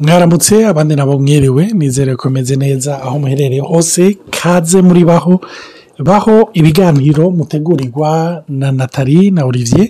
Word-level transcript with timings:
mwaramutse 0.00 0.66
abandi 0.66 0.96
nabo 0.96 1.18
mwiriwe 1.18 1.66
nizere 1.74 2.16
ko 2.16 2.30
meze 2.30 2.56
neza 2.56 3.02
aho 3.02 3.18
muherereye 3.18 3.60
hose 3.60 4.18
kaze 4.30 4.82
muri 4.82 5.04
baho. 5.04 5.40
Baho 5.98 6.50
ibiganiro 6.54 7.30
mutegurirwa 7.30 8.44
na 8.48 8.72
natali 8.72 9.30
na 9.30 9.44
olivier. 9.44 9.88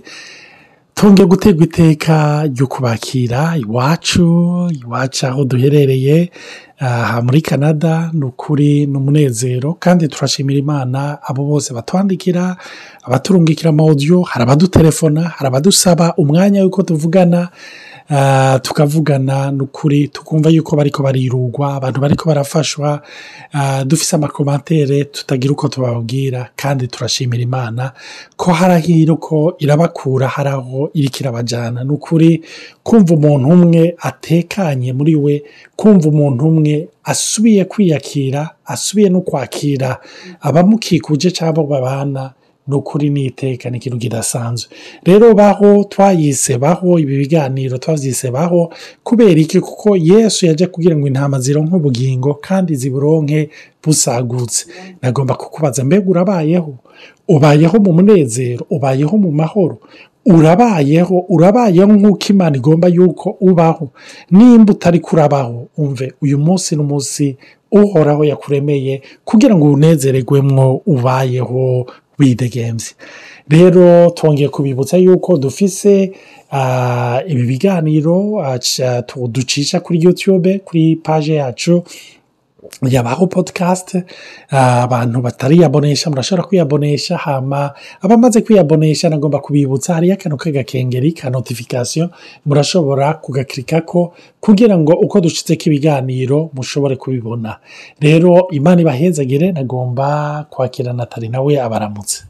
Tongeye 0.94 1.26
guterwa 1.28 1.64
iteka 1.64 2.44
ryo 2.46 2.66
kubakira 2.66 3.56
iwacu 3.56 4.26
iwacu 4.82 5.26
aho 5.26 5.44
duherereye 5.44 6.30
aha 6.80 7.22
muri 7.22 7.40
canada 7.42 8.10
ni 8.12 8.24
ukuri 8.24 8.86
ni 8.86 8.96
umunezero 8.96 9.74
kandi 9.80 10.08
turashimira 10.08 10.58
imana 10.58 11.18
abo 11.22 11.44
bose 11.44 11.74
batwandikira 11.74 12.56
abaturungikira 13.02 13.70
amawudiyo 13.70 14.22
hari 14.22 14.42
abadutelefona 14.42 15.22
hari 15.22 15.46
abadusaba 15.48 16.14
umwanya 16.16 16.62
w'uko 16.64 16.82
tuvugana 16.82 17.48
tukavugana 18.62 19.50
ni 19.50 19.62
ukuri 19.62 20.08
tukumva 20.08 20.50
yuko 20.50 20.76
bariko 20.76 21.02
barirugwa 21.02 21.74
abantu 21.74 22.00
bariko 22.00 22.28
barafashwa. 22.28 23.02
Dufise 23.86 24.16
amakomantere 24.16 25.04
tutagira 25.04 25.52
uko 25.52 25.68
tubabwira 25.68 26.48
kandi 26.56 26.86
turashimira 26.88 27.42
imana 27.42 27.92
ko 28.36 28.52
harahira 28.52 29.12
uko 29.12 29.54
irabakura 29.58 30.28
hari 30.28 30.48
aho 30.48 30.90
iriko 30.94 31.16
irabajyana 31.20 31.84
ni 31.84 31.90
ukuri 31.92 32.42
kumva 32.82 33.14
umuntu 33.14 33.48
umwe 33.48 33.94
atekanye 33.98 34.92
muri 34.92 35.16
we 35.16 35.42
kumva 35.76 36.08
umuntu 36.08 36.48
umwe 36.48 36.88
asubiye 37.04 37.64
kwiyakira 37.64 38.50
asubiye 38.66 39.08
no 39.08 39.20
kwakira 39.20 39.98
abamukikuje 40.40 41.30
cyangwa 41.30 41.64
babana 41.64 42.32
ni 42.68 42.74
ukuri 42.76 43.10
n'iteka 43.10 43.70
ni 43.70 43.76
ikintu 43.78 43.98
kidasanzwe 43.98 44.68
rero 45.04 45.34
baho 45.34 45.84
twayise 45.84 46.58
baho 46.58 46.98
ibi 46.98 47.16
biganiro 47.18 47.78
twabyise 47.78 48.30
baho 48.30 48.72
kubera 49.02 49.40
iki? 49.40 49.60
Kuko 49.60 49.96
yesu 49.96 50.46
yajya 50.46 50.66
kugira 50.66 50.96
ngo 50.96 51.06
intama 51.06 51.40
zironke 51.40 51.74
ubugingo 51.76 52.34
kandi 52.34 52.74
ziburonke 52.76 53.50
busagutse. 53.84 54.66
Nagomba 55.02 55.34
kukubaza 55.34 55.84
mbega 55.84 56.10
urabayeho? 56.10 56.74
Ubayeho 57.28 57.78
mu 57.78 57.92
munezero 57.92 58.66
ubayeho 58.70 59.16
mu 59.18 59.30
mahoro? 59.32 59.78
Urabayeho? 60.26 61.24
Urabayeho 61.28 61.92
nk'uko 61.92 62.24
imana 62.30 62.56
igomba 62.56 62.88
yuko 62.88 63.36
ubaho? 63.40 63.88
Nimba 64.30 64.72
utari 64.72 65.00
kurabaho 65.00 65.66
umve 65.78 66.12
uyu 66.22 66.38
munsi 66.38 66.76
ni 66.76 66.82
umunsi 66.82 67.36
uhoraho 67.72 68.24
yakuremeye 68.24 69.02
kugira 69.24 69.54
ngo 69.56 69.72
unezererwemwo 69.72 70.82
ubayeho. 70.86 71.86
Widegemvye 72.20 72.92
rero 73.48 74.10
twongeye 74.10 74.48
kubibutsa 74.48 74.96
yuko 74.96 75.36
dufise 75.38 76.12
ibi 77.28 77.42
biganiro 77.50 78.16
ducisha 79.32 79.80
kuri 79.80 80.02
youtube 80.04 80.58
kuri 80.58 80.96
paje 80.96 81.34
yacu 81.34 81.82
yabaho 82.88 83.26
podcast 83.26 83.96
abantu 84.50 85.20
batariyabonesha 85.22 86.10
murashobora 86.10 86.48
kwiyabonesha 86.48 87.16
hama 87.16 87.70
abamaze 88.00 88.40
kwiyabonesha 88.40 89.08
nagomba 89.08 89.38
kubibutsa 89.38 89.94
hariyo 89.94 90.14
akantu 90.14 90.36
k'agakengeri 90.36 91.12
ka 91.12 91.30
notification 91.30 92.08
murashobora 92.46 93.14
kugakirikako 93.14 94.14
kugira 94.40 94.78
ngo 94.78 94.92
uko 94.92 95.20
dushitseko 95.20 95.62
ibiganiro 95.66 96.50
mushobore 96.54 96.96
kubibona. 96.96 97.56
Rero 98.00 98.48
imana 98.50 98.80
ibahezagire 98.80 99.52
nagomba 99.52 100.46
kwakira 100.50 100.92
natali 100.92 101.28
nawe 101.28 101.60
abaramutse. 101.60 102.24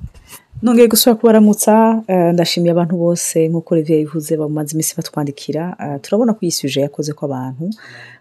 Nongeye 0.62 0.88
gusubira 0.88 1.16
kubaramutsa 1.20 2.02
ndashimiye 2.32 2.72
abantu 2.72 2.96
bose 2.96 3.48
nk'uko 3.48 3.74
Olivier 3.74 3.98
bivuze 4.04 4.36
bamaze 4.36 4.72
iminsi 4.74 4.92
batwandikira. 4.96 5.76
Turabona 6.02 6.32
ko 6.34 6.38
iyi 6.42 6.52
suje 6.52 6.80
yakoze 6.84 7.12
ko 7.16 7.24
abantu 7.26 7.70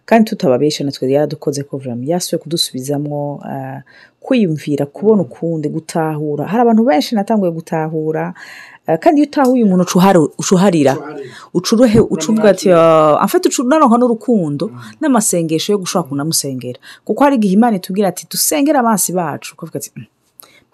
kandi 0.10 0.30
tutababesha 0.30 0.82
natwe 0.84 1.06
yaradukoze 1.12 1.62
ko 1.64 1.78
vurama 1.78 2.02
yasuye 2.06 2.40
kudusubizamwo 2.42 3.20
kwiyumvira 4.20 4.86
kubona 4.86 5.22
ukundi 5.22 5.70
gutahura. 5.70 6.44
Hari 6.50 6.62
abantu 6.62 6.84
benshi 6.90 7.16
natanguye 7.16 7.52
gutahura 7.52 8.34
kandi 9.02 9.22
iyo 9.22 9.28
utahuye 9.30 9.64
umuntu 9.64 9.84
ucuharira. 10.42 10.94
Ucuruhe 11.53 12.00
ucuvuga 12.00 12.50
ati 12.50 12.68
afite 13.25 13.44
ucunaronka 13.50 13.98
n'urukundo 13.98 14.66
n'amasengesho 15.00 15.72
yo 15.74 15.78
gushobora 15.84 16.09
kunamusengera. 16.09 16.80
Kuko 17.06 17.24
hari 17.24 17.36
igihe 17.38 17.53
imana 17.53 17.78
itubwira 17.78 18.08
ati 18.09 18.25
dusengere 18.31 18.78
amazi 18.81 19.14
bacu 19.14 19.53
ukavuga 19.53 19.78
ati 19.80 19.92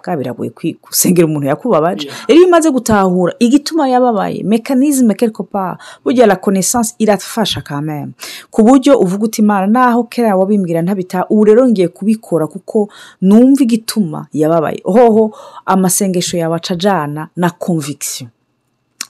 bwa 0.05 0.17
biragoye 0.17 0.51
gusengera 0.83 1.25
umuntu 1.27 1.47
yakubabaje. 1.47 2.07
Rero 2.27 2.39
iyo 2.39 2.47
umaze 2.47 2.69
gutahura 2.71 3.33
igituma 3.39 3.89
yababaye 3.89 4.43
mekanizme 4.43 5.13
quelque 5.16 5.43
part 5.43 5.79
burya 6.03 6.25
la 6.27 6.35
connaissance 6.35 6.93
irafasha 6.99 7.61
kameme 7.61 8.13
ku 8.51 8.63
buryo 8.63 8.99
uvuga 8.99 9.23
uti 9.25 9.41
imana 9.41 9.67
naho 9.67 10.03
kera 10.03 10.35
wabimbwira 10.38 10.81
ntabita 10.81 11.25
ubu 11.29 11.44
rero 11.44 11.67
ngiye 11.67 11.88
kubikora 11.88 12.47
kuko 12.47 12.89
numva 13.21 13.63
igituma 13.63 14.27
yababaye. 14.33 14.81
Hoho 14.83 15.33
amasengesho 15.65 16.38
yawe 16.38 16.55
acajana 16.55 17.29
na 17.35 17.49
conviction. 17.49 18.29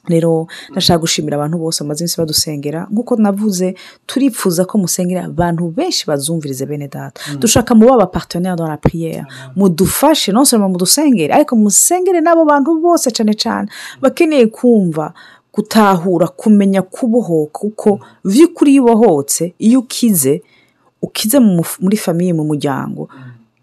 Rero 0.08 0.48
ndashaka 0.72 1.00
gushimira 1.00 1.36
abantu 1.38 1.58
bose 1.58 1.84
bamaze 1.84 2.04
iminsi 2.04 2.18
badusengera. 2.18 2.88
Nk'uko 2.92 3.16
navuze 3.16 3.76
turipfuza 4.06 4.66
ko 4.66 4.78
musengera 4.78 5.26
abantu 5.26 5.68
benshi 5.72 6.06
bazumvirize 6.08 6.66
bene 6.66 6.88
data. 6.88 7.22
Dushaka 7.40 7.76
mu 7.76 7.88
baba 7.90 8.06
partenaire 8.08 8.56
dans 8.56 8.68
la 8.70 8.78
prière. 8.78 9.26
Mudufashe 9.56 10.32
non 10.32 10.46
seulement 10.46 10.70
mudusengere 10.72 11.34
ariko 11.34 11.56
musengere 11.56 12.22
n'abo 12.22 12.46
bantu 12.46 12.80
bose 12.82 13.12
cyane 13.12 13.34
cyane. 13.34 13.68
Bakeneye 14.02 14.48
kumva 14.48 15.14
gutahura 15.54 16.28
kumenya 16.28 16.82
kubohoka 16.82 17.60
kuko 17.60 18.00
vy'ukuri 18.26 18.72
iyo 18.74 18.84
ubohotse 18.84 19.54
iyo 19.60 19.80
ukize 19.80 20.42
ukize 21.02 21.40
muri 21.80 21.98
famiye 21.98 22.34
mu 22.34 22.44
muryango 22.44 23.08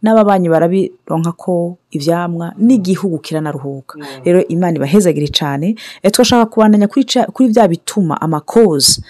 n'ababanyi 0.03 0.49
barabironka 0.49 1.33
ko 1.33 1.77
ibyamwa 1.91 2.53
n'igihugu 2.59 3.19
kiranaruhuka. 3.19 3.99
Rero 4.25 4.41
imana 4.49 4.77
ibahezagire 4.77 5.29
cyane 5.29 5.75
twashaka 6.13 6.47
kubandanya 6.51 6.89
kuri 7.33 7.49
bya 7.49 7.69
bituma 7.69 8.21
amakozi 8.21 9.03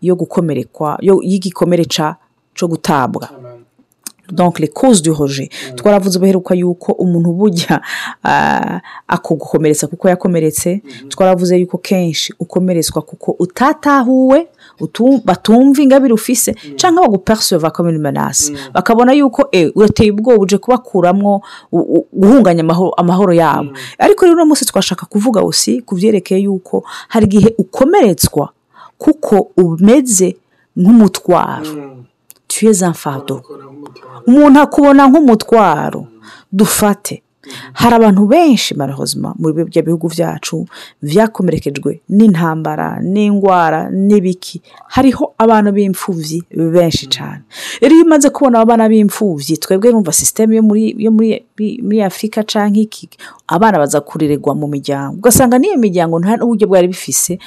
yo 0.00 0.14
gukomerekwa 0.16 0.98
y'igikomere 1.02 1.84
cyo 2.54 2.66
gutabwa. 2.68 3.28
Donc 4.30 4.58
les 4.60 4.68
causes 4.68 5.00
du 5.02 5.12
roje 5.14 5.48
twaravuze 5.76 6.18
ubuheruka 6.18 6.54
yuko 6.54 6.92
umuntu 6.92 7.32
bujya 7.32 7.80
akugukomeretsa 9.08 9.86
kuko 9.86 10.08
yakomeretse. 10.08 10.82
Twaravuze 11.08 11.56
yuko 11.58 11.78
kenshi 11.78 12.34
ukomeretswa 12.40 13.02
kuko 13.02 13.36
utatahuwe 13.38 14.48
batumva 15.24 15.82
ingabire 15.82 16.14
ufise 16.14 16.54
cyangwa 16.76 17.02
baguperceva 17.02 17.70
comme 17.70 17.90
une 17.90 17.98
menace. 17.98 18.52
Bakabona 18.74 19.12
yuko 19.12 19.48
urateye 19.74 20.10
ubwoba 20.10 20.42
uje 20.42 20.58
kubakuramwo 20.58 21.42
guhunganya 22.12 22.64
amahoro 22.96 23.32
yabo. 23.32 23.70
Ariko 23.98 24.24
rero 24.24 24.34
uno 24.36 24.46
munsi 24.46 24.64
twashaka 24.64 25.06
kuvuga 25.06 25.42
usi 25.42 25.82
ku 25.82 25.94
byerekeye 25.94 26.40
yuko 26.42 26.84
hari 27.08 27.26
igihe 27.26 27.54
ukomeretswa 27.58 28.48
kuko 28.98 29.50
umeze 29.56 30.36
nk'umutwaro. 30.76 31.98
Tuyeze 32.46 32.86
amfado 32.86 33.42
umuntu 34.26 34.60
akubona 34.60 35.06
nk'umutwaro 35.08 36.06
dufate. 36.52 37.22
Hari 37.72 37.94
abantu 37.94 38.26
benshi 38.26 38.74
marahozima 38.74 39.34
muri 39.38 39.64
bya 39.64 39.82
bihugu 39.82 40.08
byacu 40.08 40.66
byakomerekejwe 41.02 42.00
n'intambara 42.08 43.00
n'indwara 43.02 43.90
n'ibiki. 43.90 44.62
Hariho 44.94 45.34
abantu 45.38 45.70
b'imfubyi 45.72 46.38
benshi 46.74 47.06
cyane 47.06 47.42
rero 47.80 47.94
iyo 47.94 48.04
umaze 48.04 48.30
kubona 48.30 48.60
abana 48.60 48.88
b'imfubyi 48.88 49.56
twebwe 49.62 49.92
numva 49.92 50.12
sisiteme 50.12 50.56
yo 50.56 51.10
muri 51.12 51.98
afurika 52.02 52.42
cyangwa 52.42 52.78
iki 52.82 53.08
abana 53.48 53.78
baza 53.78 54.00
kurirerwa 54.00 54.54
mu 54.54 54.66
miryango. 54.68 55.16
Ugasanga 55.18 55.58
n'iyo 55.58 55.76
miryango 55.78 56.18
nta 56.20 56.36
n'uburyo 56.36 56.66
bwari 56.68 56.88
bifise 56.88 57.38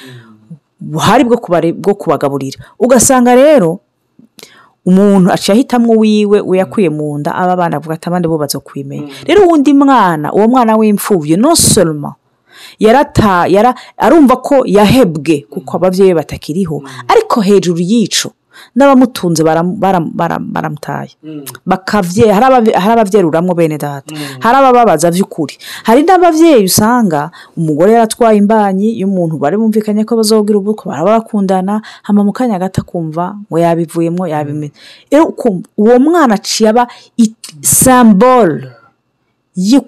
buhari 0.80 1.24
bwo 1.24 1.94
kubagaburira. 1.94 2.58
Ugasanga 2.78 3.34
rero 3.34 3.80
umuntu 4.86 5.32
aciye 5.32 5.54
ahitamwo 5.54 5.94
wiwe 5.96 6.40
uyakuye 6.40 6.88
mu 6.90 7.18
nda 7.18 7.34
aba 7.34 7.56
bana 7.56 7.76
avuga 7.76 7.94
ati 7.94 8.08
abandi 8.08 8.28
bo 8.28 8.38
bazokwimenya 8.38 9.08
rero 9.26 9.46
uwundi 9.46 9.72
mwana 9.74 10.32
uwo 10.32 10.48
mwana 10.48 10.76
w'imfubyi 10.76 11.36
no 11.36 11.56
soloma 11.56 12.14
arumva 13.96 14.36
ko 14.36 14.62
yahebwe 14.66 15.46
kuko 15.50 15.76
ababyeyi 15.76 16.14
batakiriho. 16.14 16.82
Ariko 17.08 17.40
hejuru 17.40 17.78
y'ico 17.80 18.30
n'abamutunze 18.76 19.42
baramutaye. 19.44 21.10
Hari 22.74 22.92
ababyeruramwo 22.92 23.54
bene 23.54 23.78
data. 23.78 24.14
Hari 24.40 24.56
abababaza 24.56 25.10
by'ukuri 25.10 25.54
hari 25.84 26.02
n'ababyeyi 26.02 26.64
usanga 26.64 27.30
umugore 27.56 27.92
yaratwaye 27.92 28.38
imbanyi 28.38 28.98
y'umuntu 29.00 29.38
bari 29.38 29.56
bumvikanye 29.56 30.04
ko 30.04 30.16
bazogira 30.16 30.58
ubukwe 30.58 30.88
baraba 30.90 31.18
bakundana 31.20 31.82
hama 32.02 32.24
mu 32.24 32.32
kanya 32.32 32.58
gato 32.58 32.80
akumva 32.82 33.36
ngo 33.48 33.56
yabivuyemo 33.58 34.26
yabimenya. 34.26 34.72
Uwo 35.76 35.98
mwana 35.98 36.34
aciye 36.34 36.68
aba 36.70 36.86
sambole 37.60 38.68
yo 39.56 39.80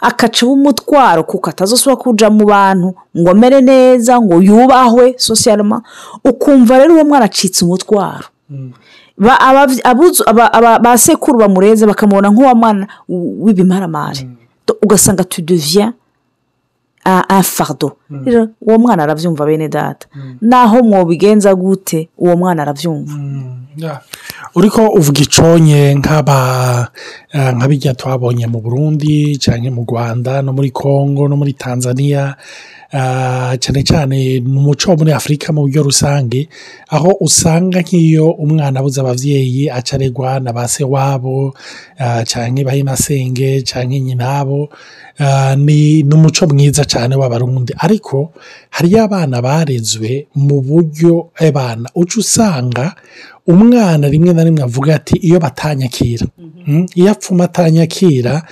kubabazwa 0.00 0.08
akaca 0.08 0.42
umutwaro 0.46 1.22
kuko 1.24 1.50
atazasubira 1.50 1.96
kuja 1.96 2.30
mu 2.30 2.44
bantu 2.46 2.94
ngo 3.16 3.30
amere 3.30 3.60
neza 3.60 4.20
ngo 4.20 4.42
yubahwe 4.42 5.14
sosiyalema 5.18 5.82
ukumva 6.24 6.78
rero 6.78 6.94
uwo 6.94 7.04
mwana 7.04 7.24
acitse 7.24 7.64
umutwaro. 7.64 8.24
Ba- 9.18 10.52
aba- 10.52 10.78
ba 10.78 10.98
sekuru 10.98 11.38
bamureze 11.38 11.86
bakamubona 11.86 12.30
nk'uwo 12.30 12.54
mwana 12.54 12.86
w'ibimaramare 13.08 14.28
Do- 14.66 14.76
ugasanga 14.82 15.24
tu 15.24 15.42
deviens 15.42 15.92
un 17.06 17.22
un 17.30 17.42
fardeau. 17.42 17.92
Rero 18.24 18.48
uwo 18.60 18.78
mwana 18.78 19.02
arabyumva 19.02 19.44
bene 19.46 19.68
data. 19.68 20.06
Naho 20.40 20.82
mwobigenza 20.82 21.54
gute 21.54 22.08
uwo 22.18 22.36
mwana 22.36 22.62
arabyumva. 22.62 23.12
Uriko 24.54 24.88
uvuga 24.98 25.20
iconye 25.20 25.94
nk'aba 25.94 26.38
eh, 27.32 27.50
nka 27.56 27.66
bijya 27.68 27.94
twabonye 27.94 28.46
mu 28.46 28.60
burundi 28.60 29.36
cyangwa 29.38 29.70
mu 29.70 29.82
rwanda 29.88 30.42
no 30.42 30.52
muri 30.52 30.70
congo 30.70 31.28
no 31.28 31.36
muri 31.36 31.52
tanzania 31.54 32.34
eh, 32.92 33.52
cyane 33.62 33.80
cyane 33.86 34.16
mu 34.42 34.60
muco 34.66 34.90
wo 34.90 34.96
muri 34.98 35.12
afurika 35.12 35.52
mu 35.54 35.60
buryo 35.64 35.82
rusange 35.86 36.48
aho 36.90 37.10
usanga 37.22 37.78
nk'iyo 37.80 38.26
umwana 38.42 38.80
abuze 38.80 38.98
ababyeyi 39.00 39.70
acaregwa 39.70 40.40
na 40.42 40.50
ba 40.52 40.66
se 40.68 40.82
wabo 40.84 41.54
eh, 41.98 42.22
cyangwa 42.26 42.64
bahinasenge 42.68 43.62
cyangwa 43.62 43.98
nyinabo 43.98 44.68
ni 45.56 46.02
umuco 46.14 46.46
mwiza 46.48 46.84
cyane 46.84 47.14
w'abarundi 47.16 47.72
ariko 47.78 48.32
hariyo 48.70 49.04
abana 49.04 49.42
barezwe 49.42 50.26
mu 50.34 50.58
buryo 50.64 51.28
abana 51.36 51.86
uca 51.94 52.16
usanga 52.18 52.96
umwana 53.50 54.08
rimwe 54.08 54.32
na 54.32 54.44
rimwe 54.44 54.62
avuga 54.62 54.94
ati 54.94 55.16
iyo 55.16 55.38
batanyakira. 55.40 56.26
Mm, 56.66 56.86
iyo 56.94 57.10
apfuma 57.10 57.44
atanyakira 57.44 58.42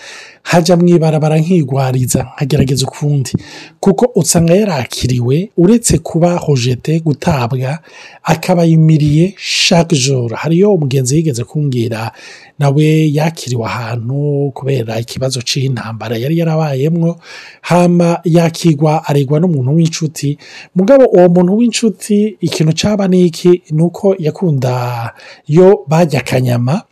hajya 0.50 0.76
mu 0.76 0.88
ibarabara 0.88 1.36
nkigwariza. 1.38 2.26
Nkagerageza 2.34 2.86
ukundi 2.86 3.32
kuko 3.80 4.04
usanga 4.14 4.54
yarakiriwe 4.54 5.50
uretse 5.56 5.98
kuba 5.98 6.36
hojete 6.36 7.00
gutabwa 7.00 7.78
akaba 8.22 8.64
yimiriye 8.64 9.34
chaque 9.68 9.96
jour. 9.98 10.30
Hariyo 10.34 10.74
umugenzi 10.74 11.16
yigeze 11.16 11.44
kumbwira 11.44 12.12
nawe 12.58 13.10
yakiriwe 13.12 13.64
ahantu 13.66 14.50
kubera 14.54 15.00
ikibazo 15.00 15.40
cy'intambara 15.42 16.16
yari 16.16 16.38
yarabayemwo. 16.38 17.20
Hama 17.60 18.20
yakigwa 18.24 19.04
aregwa 19.08 19.40
n'umuntu 19.40 19.74
w'inshuti. 19.76 20.38
Mugabo 20.74 21.04
uwo 21.04 21.28
muntu 21.28 21.56
w'inshuti 21.58 22.36
ikintu 22.40 22.72
cyaba 22.72 23.08
ni 23.08 23.26
iki 23.26 23.62
ni 23.70 23.82
uko 23.82 24.16
yakunda 24.18 25.12
yo 25.48 25.84
bajya 25.88 26.20
akanyama 26.20 26.82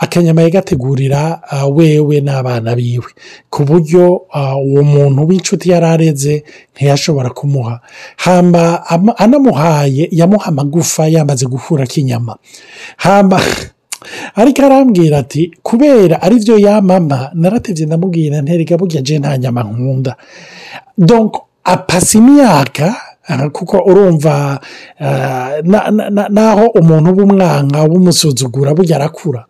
akanyama 0.00 0.42
yagategurira 0.42 1.42
ah, 1.50 1.66
wewe 1.66 2.20
n'abana 2.20 2.74
biwe. 2.74 3.10
Ku 3.50 3.64
buryo 3.64 4.22
ah, 4.32 4.56
uwo 4.56 4.82
muntu 4.82 5.28
w'inshuti 5.28 5.70
yari 5.70 5.86
areze 5.86 6.44
ntiyashobora 6.74 7.30
kumuha. 7.30 7.80
Hamba 8.16 8.86
anamuhaye 9.16 10.08
yamuha 10.12 10.46
amagufa 10.48 11.08
yamaze 11.08 11.46
guhura 11.46 11.86
k'inyama 11.86 12.36
hamba 12.96 13.40
ariko 14.40 14.62
arambwira 14.64 15.18
ati 15.18 15.52
kubera 15.62 16.22
ari 16.22 16.36
byo 16.40 16.58
yamama 16.58 17.30
naratebye 17.34 17.86
ndamubwira 17.86 18.42
nterega 18.42 18.76
burya 18.80 19.02
je 19.02 19.18
nta 19.18 19.38
nyama 19.38 19.62
nkunda. 19.62 20.16
Donc 20.98 21.36
apasa 21.64 22.18
imyaka 22.18 22.96
kuko 23.52 23.76
urumva 23.90 24.60
ah, 25.00 25.50
na- 25.64 25.90
na- 25.90 26.10
na- 26.10 26.28
naho 26.28 26.66
umuntu 26.80 27.08
w'umwanka 27.16 27.82
w'umusuzugura 27.90 28.74
burya 28.74 28.96
arakura. 28.96 29.44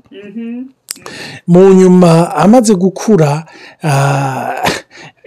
Mu 1.46 1.60
nyuma 1.74 2.34
amaze 2.36 2.74
gukura 2.74 3.44
ah, 3.82 4.54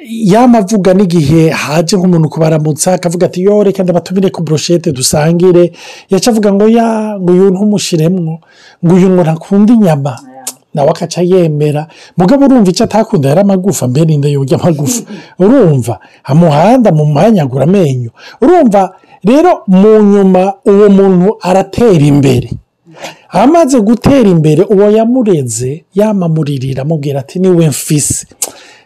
yamavuga 0.03 0.93
n'igihe 0.93 1.49
haje 1.49 1.95
nk'umuntu 1.97 2.29
kubaramutsa 2.29 2.93
akavuga 2.93 3.25
ati 3.25 3.43
yo 3.43 3.63
reka 3.63 3.83
ndabatumire 3.83 4.29
ku 4.29 4.43
broshete 4.43 4.91
dusangire. 4.91 5.71
Yaca 6.09 6.27
avuga 6.31 6.53
ngo 6.53 6.67
ya 6.67 7.15
ngo 7.19 7.31
uyu 7.31 7.45
ntumushiremwo 7.51 8.33
ngo 8.85 8.93
uyu 8.95 9.09
ngo 9.09 9.21
ntakunda 9.23 9.73
inyama 9.73 10.13
nawe 10.73 10.89
akaca 10.89 11.21
yemera 11.21 11.87
mugabo 12.17 12.45
urumva 12.45 12.69
icyo 12.71 12.83
atakunda 12.85 13.29
yari 13.29 13.41
amagufa 13.41 13.87
mbere 13.87 14.05
n'inda 14.05 14.29
yurya 14.29 14.57
amagufa 14.59 15.01
urumva 15.39 15.99
amuhanda 16.23 16.91
mu 16.91 17.05
mwanyagura 17.05 17.63
amenyo. 17.63 18.11
Urumva 18.41 18.93
rero 19.23 19.51
mu 19.67 20.01
nyuma 20.01 20.53
uwo 20.65 20.89
muntu 20.89 21.37
aratera 21.41 22.05
imbere. 22.05 22.49
Amaze 23.29 23.79
gutera 23.81 24.29
imbere 24.29 24.63
uwo 24.63 24.89
yamureze 24.91 25.83
yamamuririra 25.95 26.81
amubwira 26.81 27.19
ati 27.19 27.39
ni 27.39 27.49
we 27.49 27.67
mfise. 27.69 28.27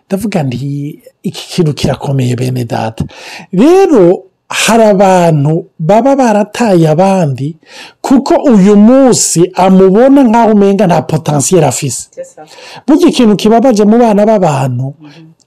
Ndavuga 0.07 0.43
nti 0.43 0.99
iki 1.23 1.47
kintu 1.51 1.73
kirakomeye 1.73 2.35
bene 2.35 2.65
data. 2.65 3.03
Rero 3.51 4.23
hari 4.49 4.83
abantu 4.83 5.65
baba 5.79 6.15
barataye 6.15 6.87
abandi 6.89 7.57
kuko 8.01 8.33
uyu 8.53 8.75
munsi 8.75 9.51
amubona 9.55 10.23
nk'aho 10.23 10.51
umenga 10.53 10.87
nta 10.87 11.01
potensiyeri 11.01 11.65
afise. 11.67 12.07
Burya 12.87 13.07
ikintu 13.09 13.35
kibabaje 13.35 13.83
mu 13.85 13.97
bana 13.99 14.25
b'abantu 14.25 14.93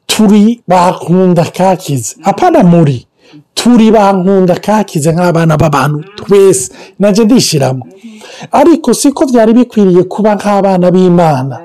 turi 0.06 0.60
bakunda 0.68 1.44
kakize. 1.44 2.16
Apana 2.24 2.62
muri 2.62 3.06
turi 3.54 3.90
bankunda 3.90 4.54
kakize 4.54 5.12
nk'abana 5.12 5.56
b'abantu 5.56 5.98
twese. 6.16 6.72
Najye 6.98 7.24
ndishyiramo 7.24 7.84
ariko 8.52 8.94
siko 8.94 9.26
byari 9.26 9.52
bikwiriye 9.52 10.02
kuba 10.04 10.34
nk'abana 10.34 10.90
b'imana. 10.90 11.56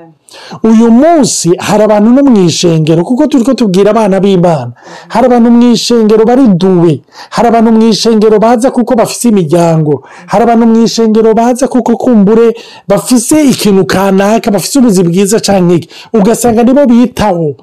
Uyu 0.62 0.90
munsi 0.90 1.50
hari 1.58 1.82
abantu 1.84 2.10
no 2.10 2.22
mu 2.22 2.40
ishengero 2.46 3.04
kuko 3.04 3.26
turi 3.26 3.44
ko 3.44 3.54
tubwira 3.54 3.90
abana 3.90 4.20
b'imana. 4.20 4.72
Hari 5.08 5.26
abantu 5.26 5.50
mu 5.50 5.62
ishengero 5.72 6.24
bari 6.24 6.48
duwe 6.48 7.00
hari 7.30 7.48
abantu 7.48 7.70
mu 7.72 7.82
ishengero 7.88 8.38
baza 8.38 8.70
kuko 8.70 8.94
bafise 8.94 9.28
imiryango. 9.28 10.02
Hari 10.26 10.42
abantu 10.44 10.66
mu 10.66 10.84
ishengero 10.84 11.34
baza 11.34 11.68
kuko 11.68 11.96
kumbure 11.96 12.56
bafise 12.88 13.42
ikintu 13.44 13.84
kanaka 13.86 14.50
bafise 14.50 14.78
ubuzi 14.78 15.02
bwiza 15.02 15.40
cyangwa 15.40 15.74
iki. 15.76 15.88
Ugasanga 16.12 16.62
nibo 16.62 16.86
bitaho 16.86 17.54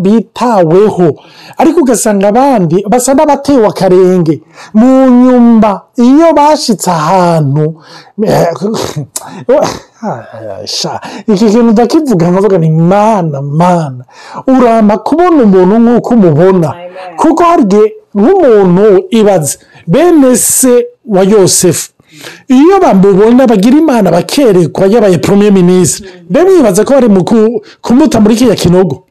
bitaweho. 0.00 1.14
Ariko 1.56 1.80
ugasanga 1.80 2.28
abandi 2.28 2.84
basa 2.88 3.14
n'abatewe 3.14 3.66
akarenge. 3.66 4.40
Mu 4.74 5.08
nyumba 5.10 5.82
iyo 6.02 6.28
bashitse 6.38 6.90
ahantu. 6.90 7.64
Sha 10.66 11.00
iki 11.32 11.44
kintu 11.52 11.62
ndakivuga 11.72 12.30
nkavuga 12.30 12.58
ni 12.58 12.70
mana 12.70 13.42
mana. 13.42 14.04
Urama 14.46 14.98
kubona 14.98 15.42
umuntu 15.42 15.78
nk'uko 15.78 16.14
umubona. 16.14 16.68
Kuko 17.16 17.42
hari 17.44 17.62
igihe 17.62 17.86
nk'umuntu 18.14 18.84
ibaze. 19.10 19.58
Bene 19.86 20.36
se 20.36 20.86
wa 21.04 21.22
yosefu. 21.22 21.88
Iyo 22.48 22.80
bamubona 22.82 23.46
bagira 23.46 23.78
imana 23.78 24.10
bakerekwa 24.10 24.86
yabaye 24.86 25.18
premier 25.18 25.52
minisitiri 25.52 26.10
mbe 26.30 26.42
mwibaza 26.44 26.84
ko 26.84 26.90
bari 26.94 27.08
mu 27.08 27.24
ku- 27.24 27.60
kumuta 27.80 28.20
muri 28.20 28.34
kiriya 28.36 28.56
kinogo? 28.56 29.04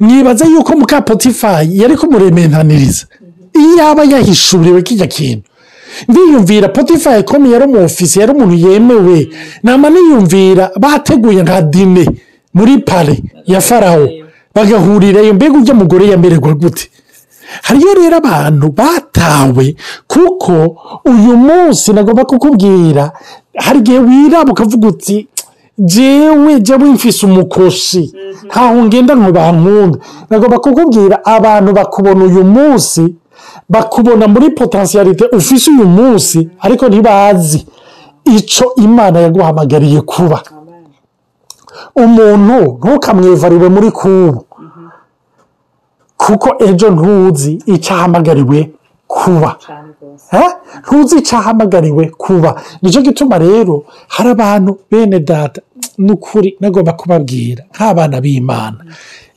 Mwibaza 0.00 0.44
yuko 0.44 0.72
muka 0.76 1.00
potifayi 1.00 1.78
yari 1.80 1.96
kumurementaniriza. 1.96 3.06
Iyo 3.60 3.76
yaba 3.76 4.04
yahishuriwe 4.04 4.82
kijya 4.82 5.06
kintu 5.06 5.42
ndiyumvira 6.08 6.68
potifayi 6.68 7.22
ko 7.22 7.36
yari 7.52 7.64
umu 7.64 7.84
ofisi 7.84 8.20
yari 8.20 8.32
umuntu 8.32 8.54
yemewe. 8.68 9.28
Nama 9.62 9.90
niyumvira 9.90 10.70
bateguye 10.80 11.42
nka 11.42 11.62
dine 11.62 12.04
muri 12.54 12.78
pare 12.78 13.22
ya 13.46 13.60
farawo 13.60 14.08
bagahurirayo 14.54 15.34
mbega 15.34 15.58
ujya 15.58 15.74
mugore 15.74 16.06
yamererwa 16.08 16.54
gute? 16.54 16.90
Hariyo 17.62 17.94
rero 17.94 18.16
abantu 18.16 18.72
batawe 18.72 19.76
kuko 20.06 20.76
uyu 21.04 21.36
munsi 21.36 21.92
nagomba 21.92 22.24
kukubwira 22.24 23.12
hari 23.56 23.78
igihe 23.78 23.98
wiraba 23.98 24.52
ukavuga 24.52 24.88
uti 24.88 25.28
jewe 25.78 26.60
jewe 26.60 26.84
mfise 26.84 27.26
umukoshi. 27.26 28.12
Ntaho 28.46 28.82
ngenda 28.84 29.16
ngo 29.16 29.32
bankunda 29.32 29.98
nagomba 30.30 30.58
kukubwira 30.58 31.24
abantu 31.24 31.72
bakubona 31.72 32.24
uyu 32.24 32.44
munsi 32.44 33.14
bakubona 33.68 34.28
muri 34.28 34.50
potensiyalite 34.50 35.24
ufise 35.36 35.70
uyu 35.70 35.86
munsi 35.86 36.48
ariko 36.60 36.88
ntibazi 36.88 37.66
icyo 38.36 38.74
imana 38.76 39.18
yaguhamagariye 39.20 40.00
kuba. 40.00 40.42
Umuntu 41.96 42.58
ntukamwivarire 42.80 43.68
muri 43.68 43.90
kubu. 43.90 44.44
Kuko 46.16 46.48
ejo 46.64 46.90
ntuzi 46.90 47.52
icyo 47.66 47.94
ahamagariwe 47.94 48.70
kuba. 49.06 49.56
Ntuzi 50.86 51.14
icyo 51.18 51.38
ahamagariwe 51.38 52.04
kuba. 52.22 52.50
Nicyo 52.82 53.00
gituma 53.02 53.38
rero 53.38 53.84
hari 54.08 54.28
abantu 54.30 54.78
bene 54.90 55.20
data 55.20 55.60
n'ukuri 55.98 56.56
nagomba 56.60 56.92
kubabwira 56.92 57.64
nk'abana 57.74 58.20
b'imana. 58.24 58.80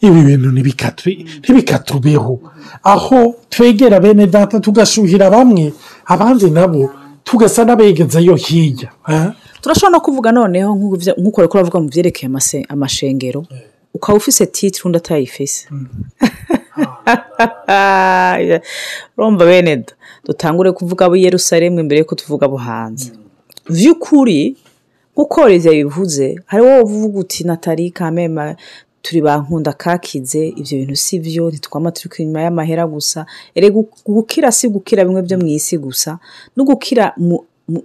Ibi 0.01 0.21
bintu 0.23 0.49
ntibikatu- 0.51 1.25
ntibikatubeho 1.39 2.39
aho 2.83 3.35
twegera 3.49 3.99
bene 3.99 4.27
data 4.27 4.59
tugashuhira 4.59 5.29
bamwe 5.29 5.73
abandi 6.05 6.49
nabo 6.51 6.89
tugasa 7.23 7.65
n'abegezayo 7.65 8.35
hirya 8.35 8.89
eh? 9.09 9.31
turashobora 9.61 9.91
no 9.91 9.99
kuvuga 10.01 10.31
noneho 10.31 10.75
nk'uko 11.17 11.41
uri 11.41 11.47
kuravuga 11.49 11.79
mu 11.79 11.89
byerekeye 11.89 12.29
amashengero. 12.69 13.45
Ukaba 13.95 14.17
ufise 14.17 14.45
titire 14.45 14.83
undi 14.85 14.97
atayifise 14.97 15.67
urumva 19.17 19.45
bene 19.45 19.83
dutangure 20.25 20.71
kuvuga 20.71 21.05
abo 21.05 21.15
i 21.15 21.23
Yerusalemu 21.23 21.79
imbere 21.79 21.99
yuko 21.99 22.15
tuvuga 22.15 22.45
abo 22.45 22.57
hanze. 22.57 23.11
Vy'ukuri 23.69 24.55
nk'uko 25.15 25.41
Olivier 25.41 25.73
bivuze 25.73 26.35
hari 26.45 26.63
wowe 26.63 26.81
uvuga 26.83 27.19
uti 27.19 27.43
natali 27.43 27.91
kamema 27.91 28.55
turi 29.05 29.21
ba 29.21 29.37
nkunda 29.37 29.73
kakize 29.77 30.47
ivyo 30.57 30.77
bintu 30.81 30.95
si 30.97 31.19
vyo 31.21 31.49
ntitwama 31.53 31.91
turiko 31.93 32.15
inyuma 32.25 32.41
y'amahera 32.41 32.87
gusa. 32.89 33.25
Erega 33.55 33.77
gukira 34.05 34.49
si 34.51 34.65
gukira 34.69 35.05
bimwe 35.05 35.21
vyo 35.21 35.37
mw'isi 35.37 35.77
gusa. 35.77 36.17
No 36.57 36.63
gukira 36.65 37.13
mu, 37.17 37.45
mu, 37.69 37.79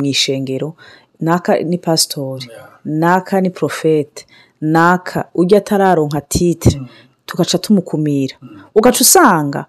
mw'ishengero 0.00 0.72
naka 1.20 1.58
ni 1.60 1.76
pasitori 1.78 2.48
naka 2.84 3.40
ni 3.40 3.50
porofete 3.50 4.24
naka 4.60 5.28
ujya 5.34 5.58
atararonka 5.58 6.20
titire 6.20 6.80
tugaca 7.26 7.58
tumukumira. 7.60 8.36
Ugaca 8.74 9.00
usanga 9.04 9.66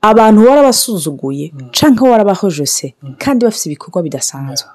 abantu 0.00 0.46
warabasuzuguye 0.46 1.52
canke 1.74 2.04
warabahojose 2.04 2.94
kandi 3.18 3.44
bafite 3.44 3.66
ibikorwa 3.66 4.02
bidasanzwe. 4.02 4.68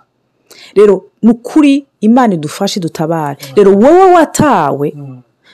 Rero 0.76 1.06
ni 1.22 1.30
ukuri 1.32 1.86
imana 2.02 2.34
idufashe 2.34 2.80
dutabare. 2.80 3.38
Rero 3.56 3.72
wowe 3.72 4.14
watawe 4.14 4.94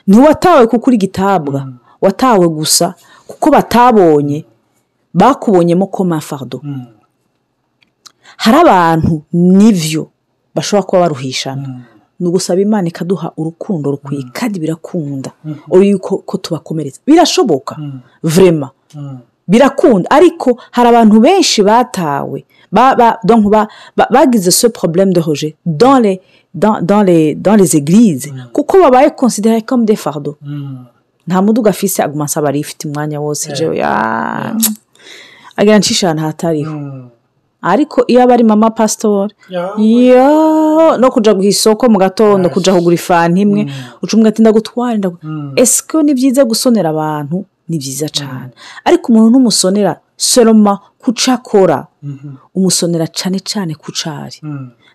ntiwatawe 0.07 0.67
kuko 0.67 0.89
uri 0.89 0.97
gitabwa. 0.97 1.67
Watawe 2.01 2.47
gusa 2.49 2.95
kuko 3.27 3.51
batabonye 3.51 4.45
bakubonyemo 5.13 5.87
koma 5.87 6.21
fardo 6.21 6.61
hari 8.37 8.57
abantu 8.57 9.21
nivyo 9.33 10.09
bashobora 10.55 10.83
kuba 10.87 11.01
baruhishana. 11.01 11.81
Ni 12.19 12.27
ugusaba 12.27 12.61
imana 12.61 12.87
ikaduha 12.87 13.31
urukundo 13.37 13.91
rukwiye 13.91 14.23
kandi 14.33 14.59
birakunda. 14.59 15.31
Uri 15.69 15.89
yuko 15.89 16.17
ko 16.17 16.37
tubakomereza 16.37 16.99
birashoboka. 17.05 17.77
Vrema. 18.23 18.69
Birakunda. 19.47 20.09
Ariko 20.09 20.57
hari 20.71 20.87
abantu 20.89 21.19
benshi 21.19 21.61
batawe. 21.63 22.45
Ba- 22.71 22.95
ba- 22.95 23.19
donc 23.23 23.49
ba- 23.51 23.67
ba- 23.97 24.07
bagize 24.11 24.49
ce 24.51 24.67
problème 24.67 25.13
de 25.13 25.19
rejet 25.21 25.55
dans 25.65 25.99
les 25.99 26.21
dans, 26.55 26.81
dans 26.81 27.01
les 27.03 27.35
dans 27.35 27.55
les 27.55 27.75
églises. 27.75 28.31
Kuko 28.53 28.81
babaye 28.81 29.11
considéré 29.15 29.61
comme 29.61 29.85
des 29.85 29.95
fardeaux. 29.95 30.37
Nta 31.27 31.41
muduga 31.41 31.69
afise 31.69 31.99
aguma 32.01 32.25
asaba 32.25 32.51
rifite 32.51 32.85
umwanya 32.87 33.19
wose 33.21 33.53
jewe 33.53 33.77
ya 33.77 34.55
agira 35.57 35.77
ncisha 35.79 36.07
ahantu 36.07 36.23
hatariho. 36.23 36.75
Ariko 37.61 38.03
iyo 38.07 38.21
aba 38.23 38.33
ari 38.33 38.43
mama 38.43 38.69
pasitori 38.71 39.33
yo 39.77 40.97
no 40.97 41.11
kuja 41.11 41.33
ku 41.33 41.41
isoko 41.43 41.87
mu 41.89 41.97
gatondo 41.97 42.49
kuja 42.49 42.73
kugura 42.73 42.95
ifanta 42.95 43.39
imwe 43.39 43.71
uca 44.01 44.13
umwe 44.17 44.29
ati 44.29 44.41
ndagutware 44.41 44.97
ndagu 44.97 45.17
esiko 45.55 46.03
ni 46.03 46.13
byiza 46.13 46.43
gusonera 46.45 46.89
abantu 46.89 47.45
ni 47.69 47.77
byiza 47.81 48.07
cyane 48.09 48.51
ariko 48.85 49.05
umuntu 49.11 49.29
ntumusonera 49.29 49.93
soroma 50.17 50.73
kuco 51.01 51.31
akora 51.31 51.87
umusonera 52.55 53.07
cyane 53.07 53.39
cyane 53.39 53.71
kuco 53.75 54.09
ari 54.09 54.39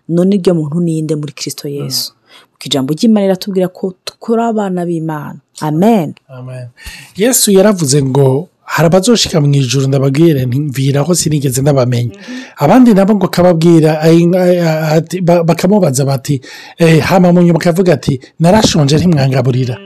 none 0.09 0.31
iryo 0.35 0.53
muntu 0.57 0.77
ninde 0.81 1.13
muri 1.15 1.33
kirisito 1.37 1.67
yesu. 1.69 2.13
Ku 2.59 2.65
ijambo 2.67 2.91
ry'imana 2.93 3.25
riratubwira 3.29 3.67
ko 3.71 3.93
dukora 4.05 4.47
abana 4.51 4.83
b'imana. 4.85 5.39
Amen. 5.61 6.13
Amen. 6.27 6.67
yesu 7.15 7.51
yaravuze 7.51 8.03
ngo 8.03 8.49
hari 8.65 8.85
abazoshika 8.87 9.39
mu 9.41 9.47
ijuru 9.55 9.87
ndababwire 9.87 10.45
ntimviraho 10.45 11.15
sinigeze 11.15 11.61
ndabamenya. 11.61 12.15
Abandi 12.57 12.93
nabo 12.93 13.15
ngo 13.15 13.25
akababwira 13.25 13.91
bakamubaza 15.47 16.05
bati 16.05 16.41
eh, 16.77 16.99
hama 17.01 17.31
mu 17.33 17.41
nyuma 17.41 17.59
akavuga 17.59 17.93
ati 17.93 18.19
narashonje 18.39 18.97
ntimwangaburira. 18.97 19.77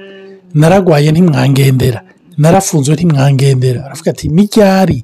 Naragwaye 0.53 1.11
ntimwangendera 1.11 2.01
narafunzwe 2.37 2.93
ntimwangendera 2.95 3.85
aravuga 3.85 4.11
ati 4.11 4.29
miryari 4.29 5.03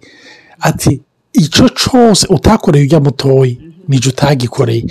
ati 0.59 1.01
icyo 1.33 1.69
cyose 1.69 2.27
utakoreye 2.29 2.83
ujya 2.85 2.99
mutoyi 2.99 3.59
ni 3.87 3.99
cyo 3.99 4.09
utagikoreye. 4.09 4.85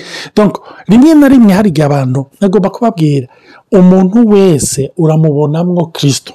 Rimwe 0.89 1.15
na 1.15 1.29
rimwe 1.29 1.53
hari 1.53 1.69
igihe 1.71 1.87
abantu 1.87 2.27
nagomba 2.41 2.71
kubabwira 2.71 3.27
umuntu 3.73 4.19
wese 4.33 4.91
uramubonamwo 4.97 5.87
kirisito 5.95 6.33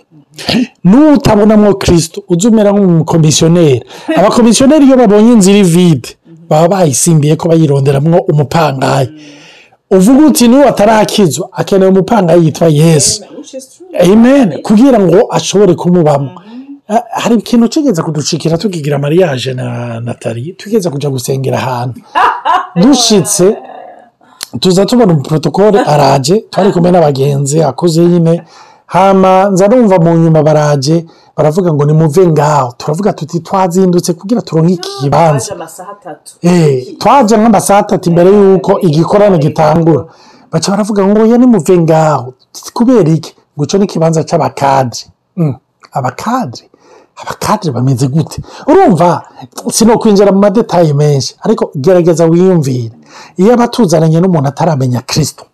n'utabonamwo 0.84 1.74
kirisito 1.76 2.24
ujya 2.30 2.50
umera 2.50 2.72
nk'umukomisiyoneri. 2.72 3.82
Abakomisiyoneri 4.18 4.86
iyo 4.86 4.98
babonye 4.98 5.32
inzira 5.34 5.58
ivide 5.60 6.10
baba 6.50 6.68
bayisimbiye 6.68 7.36
ko 7.36 7.50
bayironderamwo 7.50 8.18
umupangayi. 8.32 9.10
Uvuga 9.96 10.26
uti 10.28 10.48
ni 10.48 10.56
we 10.56 10.66
atarakizwa 10.68 11.50
akeneye 11.52 11.92
umupangayi 11.92 12.46
yitwa 12.46 12.68
yesu. 12.68 13.24
Amen. 14.00 14.62
Kugira 14.62 15.00
ngo 15.00 15.28
ashobore 15.32 15.76
kumubamo. 15.76 16.32
Hari 17.12 17.36
ikintu 17.36 17.70
kigeze 17.70 18.02
kuducikira 18.02 18.58
tukigira 18.58 19.00
mariage 19.00 19.54
na 19.54 20.00
natali 20.00 20.54
tugeze 20.54 20.90
kujya 20.90 21.10
gusengera 21.10 21.58
ahantu. 21.58 22.02
Dushitse 22.82 23.58
tuza 24.60 24.86
tubona 24.86 25.14
umuprotokole 25.14 25.80
araje 25.80 26.44
twari 26.50 26.72
kumwe 26.72 26.92
n'abagenzi 26.92 27.64
akuze 27.64 28.02
nyine. 28.02 28.44
Nza 29.52 29.68
numva 29.68 30.00
mu 30.00 30.14
nyuma 30.18 30.44
baraje 30.44 31.06
baravuga 31.38 31.74
ngo 31.74 31.86
nimuve 31.86 32.28
ngaho. 32.28 32.74
Turavuga 32.78 33.14
tuti 33.14 33.40
twazindutse 33.40 34.14
kugira 34.14 34.42
turonke 34.42 34.74
iki 34.74 34.90
kibanza 35.02 35.54
amasaha 35.56 35.92
atatu. 35.92 36.34
Eh, 36.42 36.98
twaje 37.00 37.38
nk'amasaha 37.38 37.80
atatu 37.80 38.10
imbere 38.10 38.30
y'uko 38.30 38.80
igikorane 38.80 39.38
gitangura. 39.38 40.06
Baca 40.52 40.72
baravuga 40.72 41.06
ngo 41.08 41.22
oya 41.22 41.38
nimuve 41.38 41.78
ngaho. 41.78 42.34
Kubera 42.74 43.10
iki? 43.10 43.34
Ngo 43.58 43.64
icyo 43.66 43.78
ni 43.80 43.86
ikibanza 43.86 44.24
cy'abakadiri 44.24 45.06
Mm, 45.38 45.56
abakadiri 45.92 46.70
abakadiri 47.22 47.72
bameze 47.74 48.08
gute? 48.08 48.42
Urumva 48.68 49.22
sinokwinjira 49.72 50.32
mu 50.32 50.40
madetaye 50.40 50.94
menshi 50.94 51.36
ariko 51.42 51.72
gerageza 51.76 52.26
wiyumvire. 52.26 52.94
Iyo 53.38 53.54
aba 53.54 53.64
atuzananye 53.64 54.20
n'umuntu 54.22 54.50
ataramenya 54.50 55.02
kirisito 55.02 55.46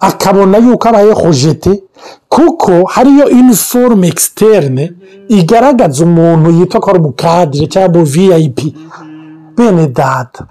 akabona 0.00 0.58
yuko 0.58 0.88
abaye 0.88 1.12
hojete 1.12 1.82
kuko 2.28 2.84
hariyo 2.84 3.28
iniforume 3.30 4.08
ekisiterine 4.08 4.92
igaragaza 5.28 6.04
umuntu 6.04 6.50
yitwa 6.50 6.80
ko 6.80 6.90
ari 6.90 6.98
umukadire 6.98 7.66
cyangwa 7.66 8.02
viyayipi 8.04 8.68
bene 9.56 9.86
data 9.88 10.44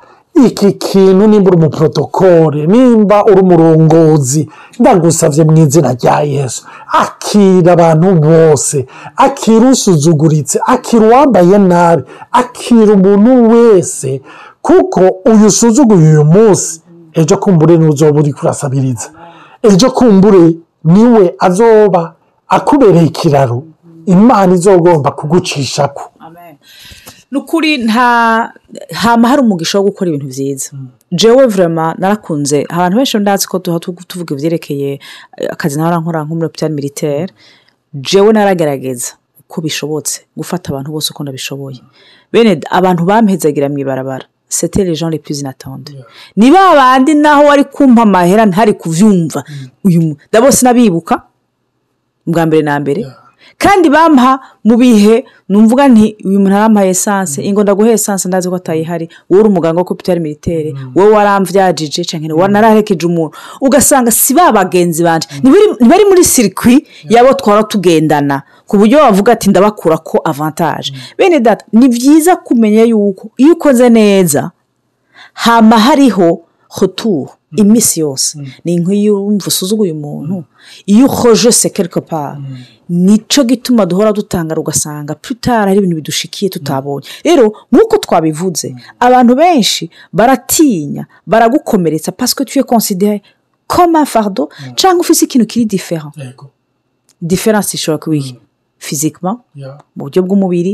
iki 0.46 0.72
kintu 0.72 1.28
nimba 1.28 1.50
uri 1.52 1.58
umuprotokole 1.58 2.68
nimba 2.68 3.26
uri 3.26 3.42
umurongozi 3.42 4.50
ndagusabye 4.80 5.44
mu 5.44 5.58
izina 5.58 5.94
rya 5.94 6.22
yesu. 6.22 6.62
Akira 7.02 7.72
abantu 7.74 8.08
bose 8.28 8.86
akira 9.16 9.70
usuzuguritse 9.70 10.60
akira 10.66 11.06
uwambaye 11.08 11.58
nabi 11.58 12.04
akira 12.32 12.94
umuntu 12.94 13.32
wese. 13.52 14.22
Kuko 14.62 15.02
uyu 15.26 15.46
usuzuguye 15.48 16.08
uyu 16.12 16.24
munsi 16.26 16.82
ejo 17.14 17.38
kumbure 17.38 17.78
n'uzoba 17.78 18.20
uri 18.20 18.34
kurasabiriza 18.34 19.10
ejo 19.64 19.92
kumbure 19.92 20.56
ni 20.84 21.04
we 21.04 21.36
azoba 21.40 22.16
akubereye 22.48 23.06
ikiraro. 23.06 23.64
Imana 24.06 24.54
izogomba 24.56 25.12
kugucishako. 25.12 26.12
Ni 27.32 27.38
ukuri 27.38 27.78
nta 27.78 28.54
hama 28.94 29.28
hari 29.28 29.42
umugisha 29.42 29.78
wo 29.80 29.84
gukora 29.86 30.10
ibintu 30.10 30.28
byiza 30.28 30.72
jewe 31.12 31.46
vurema 31.48 31.96
narakunze. 31.98 32.66
Abantu 32.70 32.98
benshi 32.98 33.18
ndazi 33.18 33.48
ko 33.48 33.60
tuba 33.60 33.80
tuvuga 33.80 34.36
ibyerekeye 34.36 35.00
eh, 35.38 35.50
akazi 35.52 35.78
nawe 35.78 35.98
nkora 36.02 36.24
nk'umurapitani 36.26 36.76
militaire. 36.76 37.34
Jewe 37.94 38.34
naragerageza 38.34 39.14
uko 39.40 39.62
bishobotse 39.62 40.22
gufata 40.38 40.70
abantu 40.74 40.92
bose 40.92 41.12
uko 41.14 41.24
ndabishoboye. 41.24 41.82
Bene 42.34 42.60
abantu 42.70 43.06
bampezagira 43.06 43.70
mu 43.70 43.78
ibarabara 43.78 44.26
sete 44.50 44.78
les 44.84 44.96
gens 44.96 45.10
les 45.10 45.20
plus 45.20 45.40
inattendus. 45.42 45.96
Ni 46.36 46.50
ba 46.52 46.74
bandi 46.76 47.16
naho 47.16 47.46
wari 47.48 47.64
kumpa 47.66 48.02
amahera 48.02 48.46
ntari 48.46 48.74
kuvyumva. 48.74 49.44
Uyu 49.86 50.02
mu- 50.02 50.18
ndabo 50.30 50.52
sinabibuka 50.52 51.22
bwa 52.26 52.46
mbere 52.46 52.64
na 52.64 52.80
mbere. 52.80 53.06
Kandi 53.60 53.90
bampa 53.92 54.40
mu 54.64 54.78
bihe 54.80 55.26
numvuga 55.50 55.88
nti 55.88 56.16
uyu 56.26 56.40
muntu 56.40 56.56
arampaye 56.56 56.90
esanse 56.96 57.44
ingo 57.44 57.64
ndaguhe 57.64 57.92
esanse 57.92 58.28
ndazi 58.28 58.50
ko 58.50 58.56
atayihari. 58.56 59.10
Wowe 59.30 59.42
uri 59.42 59.50
umuganga 59.50 59.80
wo 59.80 59.86
kupitari 59.86 60.20
militaire. 60.20 60.74
Wowe 60.96 61.12
waramvyajije 61.12 62.04
canke 62.04 62.34
wanaraherekeje 62.34 63.06
umuntu. 63.08 63.36
Ugasanga 63.62 64.12
si 64.12 64.34
ba 64.34 64.52
bagenzi 64.52 65.04
banje. 65.04 65.28
Ntibari 65.44 65.68
ntibari 65.80 66.06
muri 66.06 66.24
sirikwi 66.24 66.88
yabo 67.10 67.34
twara 67.34 67.64
tugendana. 67.64 68.42
Ku 68.68 68.78
buryo 68.78 68.98
bavuga 69.00 69.32
ati 69.32 69.50
ndabakura 69.50 69.98
ko 69.98 70.22
avantage. 70.24 70.94
Bene 71.18 71.40
data 71.40 71.66
ni 71.74 71.88
byiza 71.90 72.36
kumenya 72.36 72.84
yuko 72.84 73.32
iyo 73.38 73.54
ukoze 73.54 73.90
neza 73.90 74.52
hama 75.34 75.78
hariho 75.80 76.42
retour 76.82 77.30
iminsi 77.58 78.00
yose 78.00 78.38
ni 78.66 78.78
nk'iyo 78.80 79.14
wumva 79.26 79.48
usuzuguye 79.48 79.92
umuntu. 79.92 80.44
Iyo 80.86 81.06
uhoje 81.06 81.52
se 81.52 81.70
quelque 81.70 82.02
part 82.02 82.38
ni 82.90 83.18
cyo 83.28 83.44
gituma 83.44 83.86
duhora 83.86 84.12
dutangara 84.14 84.62
ugasanga 84.62 85.16
putara 85.16 85.70
hari 85.72 85.78
ibintu 85.78 85.96
bidushikiye 85.96 86.50
tutabonye. 86.50 87.08
Rero 87.24 87.46
nk'uko 87.72 87.98
twabivuze 87.98 88.76
abantu 89.00 89.36
benshi 89.36 89.90
baratinya 90.14 91.06
baragukomeretsa 91.26 92.12
pasike 92.12 92.46
tuye 92.46 92.64
konsidere 92.64 93.22
koma 93.68 94.06
fardo 94.06 94.50
cyangwa 94.76 95.02
ufite 95.02 95.22
ikintu 95.26 95.46
kiri 95.48 95.66
difera 95.66 96.12
diferanse 97.22 97.76
ishobora 97.78 98.02
kuba 98.04 98.16
iyi 98.16 98.36
fizikima 98.78 99.32
mu 99.96 100.04
buryo 100.06 100.22
bw'umubiri 100.24 100.74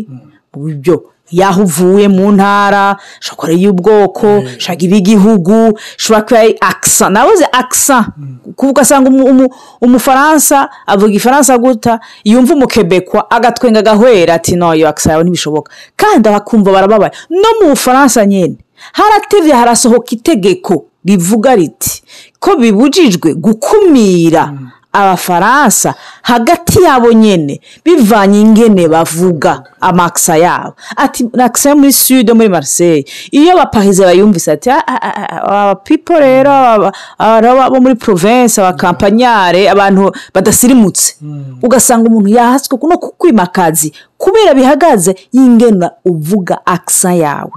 buryo 0.59 1.03
y'aho 1.31 1.62
uvuye 1.63 2.07
mu 2.07 2.31
ntara 2.31 2.97
ushobora 3.21 3.35
kuba 3.35 3.47
ari 3.47 3.57
iy'ubwoko 3.62 4.27
ushobora 4.57 4.77
kuba 4.77 4.95
iy'igihugu 4.95 5.57
ushobora 5.97 6.21
kuba 6.25 6.39
ari 6.39 6.53
akisa 6.62 7.09
nabuze 7.09 7.45
akisa 7.51 7.97
kuko 8.45 8.69
ugasanga 8.69 9.09
umu- 9.09 9.25
umu- 9.31 9.50
umufaransa 9.81 10.69
avuga 10.88 11.09
igifaransa 11.09 11.57
guta 11.57 12.00
yumva 12.24 12.53
umukebekwa 12.53 13.31
agatwenga 13.31 13.79
agahwera 13.79 14.33
ati 14.33 14.55
no 14.55 14.75
iyo 14.75 14.88
akisa 14.89 15.12
yawe 15.12 15.24
ntibishoboka. 15.24 15.71
Kandi 15.95 16.29
abakumva 16.29 16.71
barababaye. 16.71 17.12
No 17.29 17.50
mu 17.62 17.69
bufaransa 17.74 18.25
nyine 18.25 18.55
haratevye 18.93 19.53
harasohoka 19.53 20.07
itegeko 20.12 20.85
rivuga 21.05 21.55
riti 21.55 22.03
ko 22.39 22.55
bibujijwe 22.55 23.33
gukumira 23.33 24.53
abafaransa 24.95 25.95
hagati 26.21 26.81
yabo 26.83 27.11
nyine 27.13 27.61
bivanye 27.85 28.41
ingene 28.41 28.87
bavuga 28.87 29.63
amakisa 29.81 30.37
yabo. 30.37 30.73
Ati 30.95 31.29
akisa 31.39 31.69
yo 31.69 31.75
muri 31.75 31.93
sud 31.93 32.29
muri 32.33 32.49
marseille. 32.49 33.05
Iyo 33.31 33.51
abaparize 33.53 34.03
bayumvise 34.05 34.51
ati 34.51 34.69
"Ah, 34.69 34.83
ah, 34.87 34.99
ah, 35.01 35.27
ah, 35.29 35.61
aba 35.61 35.75
pipo 35.75 36.19
rero 36.19 36.51
aba- 36.51 36.91
aba- 37.19 37.69
bo 37.69 37.81
muri 37.81 37.95
province 37.95 38.61
abakampanyare 38.61 39.69
abantu 39.69 40.11
badasirimutse. 40.33 41.15
Ugasanga 41.63 42.09
umuntu 42.09 42.29
yahaswe 42.29 42.77
no 42.89 42.97
kukwimakazi 42.97 43.93
kubera 44.17 44.53
bihagaze 44.53 45.15
y'ingena 45.33 45.91
uvuga 46.05 46.59
akisa 46.65 47.13
yawe. 47.13 47.51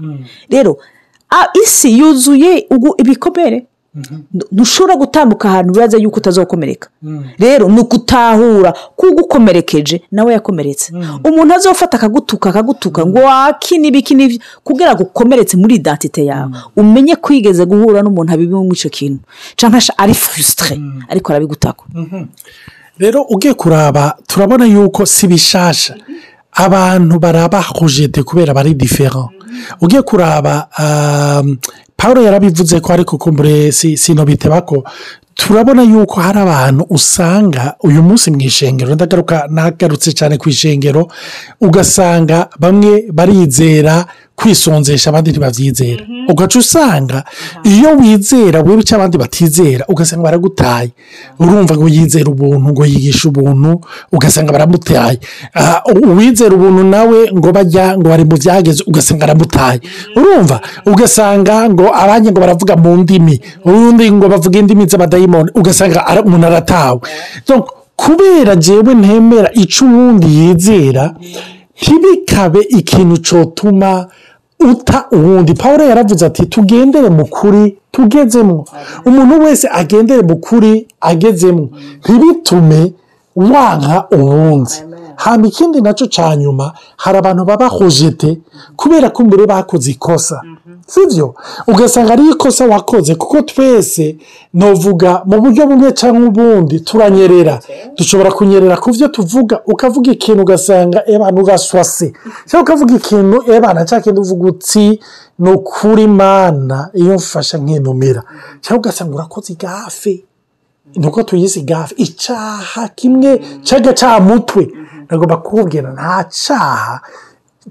Rero 0.51 0.77
a- 1.31 1.49
isi 1.65 1.99
yuzuye 1.99 2.67
ibikomere. 2.99 3.67
Ntushobora 4.53 4.97
gutambuka 4.97 5.49
ahantu 5.49 5.73
bibaza 5.73 5.97
yuko 5.99 6.17
utazokomereka. 6.17 6.89
Rero 7.39 7.69
ni 7.69 7.81
ugutahura 7.81 8.73
kugukomerekeje 8.97 10.03
nawe 10.13 10.33
yakomeretse. 10.33 10.93
Umuntu 11.25 11.55
azofata 11.55 11.97
akagutuka 11.97 12.51
akagutuka 12.51 13.07
ngo 13.07 13.19
waki 13.19 13.79
n'ibiki 13.79 14.15
n'ibyo 14.15 14.39
kugira 14.65 14.95
ngo 14.95 15.03
ukomeretse 15.03 15.57
muri 15.57 15.75
identite 15.75 16.25
yawe. 16.25 16.51
Umenye 16.77 17.17
ko 17.17 17.33
wigeze 17.33 17.65
guhura 17.67 18.03
n'umuntu 18.03 18.33
abibimo 18.33 18.65
muri 18.65 18.77
icyo 18.79 18.91
kintu. 18.91 19.21
Cyangwa 19.57 19.81
se 19.81 19.93
ari 19.97 20.15
furusitire 20.15 20.81
ariko 21.09 21.33
arabigutaka 21.33 21.83
rero 22.99 23.23
ugiye 23.31 23.55
kuraba 23.55 24.17
turabona 24.27 24.65
yuko 24.67 25.07
si 25.07 25.27
bishasha. 25.27 25.95
Abantu 26.53 27.19
baraba 27.19 27.65
rojete 27.81 28.23
kubera 28.23 28.55
bari 28.55 28.75
difera 28.75 29.29
ugiye 29.81 30.03
kuraba 30.03 30.67
um, 30.79 31.57
paul 31.99 32.17
yarabivuze 32.25 32.81
ko 32.81 32.93
ariko 32.93 33.19
kumbure 33.19 33.73
si 33.73 33.97
sino 33.97 34.23
biteba 34.25 34.63
ko 34.63 34.85
turabona 35.35 35.83
yuko 35.83 36.21
hari 36.21 36.39
abantu 36.39 36.87
usanga 36.91 37.75
uyu 37.83 38.03
munsi 38.03 38.31
mu 38.31 38.39
ishengero 38.41 38.95
ndagaruka 38.95 39.47
nagarutse 39.51 40.13
cyane 40.15 40.39
ku 40.39 40.49
ishengero 40.49 41.09
ugasanga 41.61 42.49
bamwe 42.59 43.11
barizera 43.13 44.07
kwisonzesha 44.39 45.11
abandi 45.11 45.31
ntibabyizera. 45.31 46.03
Ugaca 46.31 46.57
usanga 46.59 47.25
iyo 47.65 47.91
wizera 48.01 48.63
wewe 48.63 48.81
icyo 48.81 48.95
abandi 48.97 49.17
batizera 49.19 49.85
ugasanga 49.89 50.23
baragutaye. 50.23 50.91
Urumva 51.41 51.75
ngo 51.77 51.89
yizera 51.89 52.29
ubuntu 52.31 52.69
ngo 52.73 52.83
yigisha 52.87 53.29
ubuntu 53.29 53.81
ugasanga 54.13 54.53
baramutaye. 54.53 55.19
Ah, 55.55 55.81
uwizera 56.07 56.55
ubuntu 56.55 56.83
nawe 56.85 57.19
ngo 57.37 57.49
bajya 57.53 57.99
ngo 57.99 58.07
bari 58.09 58.25
mu 58.25 58.37
byageze 58.39 58.85
ugasanga 58.87 59.25
aramutaye. 59.25 59.81
Urumva? 60.17 60.61
Ugasanga 60.87 61.55
ngo 61.71 61.87
abandi 62.03 62.31
ngo 62.31 62.41
baravuga 62.41 62.77
mu 62.77 62.97
ndimi 63.03 63.41
ubundi 63.67 64.05
ngo 64.13 64.27
bavuga 64.29 64.59
indimi 64.59 64.87
z'abadayimoni 64.91 65.51
ugasanga 65.55 65.99
umuntu 66.27 66.47
aratawe. 66.47 67.01
Kubera 67.99 68.55
jewe 68.57 68.95
ntemera 68.95 69.51
icyo 69.63 69.87
uwundi 69.87 70.27
yizera 70.39 71.05
ntibikabe 71.83 72.61
ikintu 72.79 73.17
cyotuma 73.27 74.07
uta 74.61 75.05
uwundi. 75.13 75.55
Paul 75.55 75.81
yaravuze 75.81 76.27
ati 76.27 76.47
tugendere 76.47 77.09
mu 77.09 77.27
kuri 77.27 77.79
tugezemo. 77.93 78.65
Umuntu 79.07 79.45
wese 79.45 79.69
agendere 79.73 80.23
mu 80.23 80.37
kuri 80.37 80.87
agezemo. 81.01 81.69
Ntibitume 82.05 82.93
wanka 83.37 84.07
uwundi. 84.11 84.75
Hano 85.19 85.47
ikindi 85.51 85.81
na 85.81 85.93
cyo 85.99 86.07
cya 86.07 86.37
nyuma 86.37 86.73
hari 86.97 87.19
abantu 87.19 87.43
baba 87.45 87.67
hojete 87.69 88.39
kubera 88.77 89.11
ko 89.11 89.25
mbere 89.27 89.47
bakoze 89.47 89.91
ikosa. 89.91 90.41
Sibyo 90.87 91.35
ugasanga 91.67 92.13
ari 92.13 92.31
ikosa 92.31 92.67
wakoze 92.67 93.15
kuko 93.15 93.43
twese 93.43 94.17
novuga 94.55 95.23
mu 95.27 95.41
buryo 95.43 95.67
bumwe 95.67 95.93
cyangwa 95.93 96.29
ubundi 96.31 96.81
turanyerera. 96.81 97.61
Dushobora 97.97 98.31
kunyerera 98.31 98.77
ku 98.79 98.91
byo 98.95 99.09
tuvuga 99.09 99.61
ukavuga 99.67 100.13
ikintu 100.13 100.43
ugasanga 100.43 101.03
ebana 101.07 101.41
uraswase 101.43 102.13
cyangwa 102.49 102.63
ukavuga 102.65 102.95
ikintu 102.97 103.37
ebana 103.53 103.85
cya 103.85 104.01
kintu 104.01 104.21
uvuga 104.23 104.45
uti 104.55 105.01
ni 105.39 105.51
ukuri 105.51 106.07
mana 106.07 106.89
iyo 106.95 107.15
mfasha 107.15 107.59
nkinumira 107.59 108.23
cyangwa 108.63 108.79
ugasanga 108.81 109.15
urakoze 109.15 109.53
igafe. 109.53 110.25
Nuko 110.97 111.23
tuyise 111.23 111.61
gafe 111.63 111.95
icyaha 111.99 112.89
kimwe 112.97 113.31
cy'agacamutwe 113.67 114.63
nagomba 115.11 115.37
kukubwira 115.37 115.89
nta 115.97 116.25
cyaha 116.41 117.01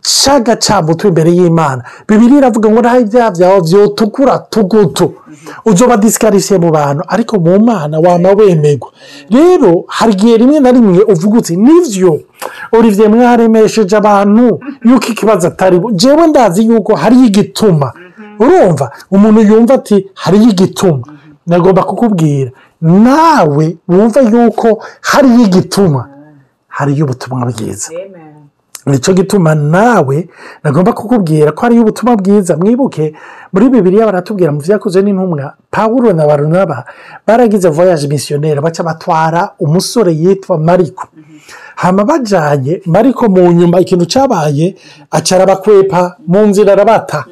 cy'agacamutwe 0.01 1.07
imbere 1.09 1.31
y'imana 1.37 1.81
bibiri 2.07 2.37
iravuga 2.37 2.69
ngo 2.69 2.81
naho 2.81 2.99
ibyaha 2.99 3.31
byawe 3.31 3.59
byotukura 3.67 4.39
tugutu 4.53 5.13
uzoba 5.65 5.97
disikarisiye 5.97 6.59
mu 6.59 6.69
bantu 6.71 7.01
ariko 7.07 7.39
mu 7.39 7.59
mana 7.59 7.95
wama 7.99 8.29
wemerwa 8.37 8.89
rero 9.29 9.71
hari 9.87 10.11
igihe 10.13 10.37
rimwe 10.37 10.59
na 10.59 10.71
rimwe 10.71 11.01
uvuga 11.13 11.37
uti 11.39 11.55
ni 11.57 11.73
byo 11.89 12.19
olivier 12.71 13.09
mwaremesheje 13.09 13.97
abantu 13.97 14.59
yuko 14.85 15.07
ikibazo 15.13 15.47
atari 15.47 15.79
bo 15.79 15.91
jewe 15.91 16.27
ndazi 16.27 16.65
yuko 16.69 16.95
hariyo 16.95 17.25
igituma 17.25 17.93
urumva 18.39 18.91
umuntu 19.11 19.41
yumva 19.41 19.73
ati 19.73 20.07
hariyo 20.13 20.49
igituma 20.49 21.05
nagomba 21.47 21.83
kukubwira 21.83 22.51
nawe 22.81 23.77
wumva 23.89 24.19
yuko 24.21 24.83
hariyo 25.01 25.41
igituma 25.47 26.09
hariyo 26.77 27.05
ubutumwa 27.05 27.45
bwiza 27.51 27.89
ni 28.87 28.99
cyo 29.03 29.13
gituma 29.13 29.51
nawe 29.55 30.17
nagomba 30.63 30.93
kukubwira 30.93 31.51
ko 31.51 31.61
hariyo 31.61 31.81
ubutumwa 31.81 32.15
bwiza. 32.15 32.55
Mwibuke 32.57 33.13
muri 33.53 33.65
bibiriya 33.69 34.05
baratubwira 34.07 34.51
mu 34.51 34.59
byakoze 34.63 35.01
n'intumwa 35.03 35.53
pawuro 35.71 36.13
na 36.13 36.23
barunaba 36.29 36.85
baragize 37.27 37.67
voyage 37.69 38.07
misiyoneri 38.07 38.61
baca 38.61 38.83
batwara 38.83 39.51
umusore 39.59 40.11
yitwa 40.15 40.57
mariko. 40.57 41.07
Hama 41.75 42.03
bajyanye 42.07 42.81
mariko 42.85 43.27
mu 43.29 43.51
nyuma 43.51 43.79
ikintu 43.83 44.05
cyabaye 44.07 44.75
acara 45.11 45.45
bakwepa 45.45 46.15
mu 46.27 46.45
nzira 46.47 46.71
arabata. 46.73 47.25